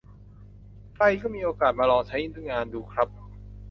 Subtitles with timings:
[0.95, 1.05] ใคร
[1.35, 2.17] มีโอกาสก็มาลองใช้
[2.49, 3.07] งานดูครับ